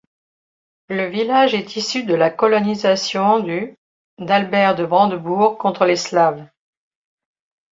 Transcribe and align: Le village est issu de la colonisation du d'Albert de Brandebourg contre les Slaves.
Le 0.89 1.05
village 1.11 1.53
est 1.53 1.75
issu 1.75 2.05
de 2.05 2.15
la 2.15 2.31
colonisation 2.31 3.39
du 3.39 3.77
d'Albert 4.17 4.73
de 4.73 4.83
Brandebourg 4.83 5.59
contre 5.59 5.85
les 5.85 5.95
Slaves. 5.95 6.49